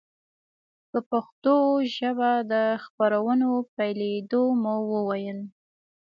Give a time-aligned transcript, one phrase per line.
[0.89, 1.55] په پښتو
[1.95, 2.53] ژبه د
[2.83, 5.39] خپرونو پیلېدو مو وویل.